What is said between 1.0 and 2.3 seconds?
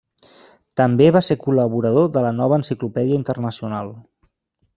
va ser col·laborador de